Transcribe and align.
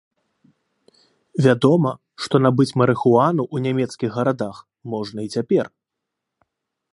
Вядома, 1.45 1.91
што 2.25 2.35
набыць 2.45 2.67
марыхуану 2.83 3.43
ў 3.55 3.67
нямецкіх 3.67 4.09
гарадах 4.19 4.57
можна 4.95 5.19
і 5.29 5.31
цяпер. 5.39 5.65